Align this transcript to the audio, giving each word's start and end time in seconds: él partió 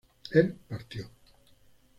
él 0.31 0.57
partió 0.67 1.05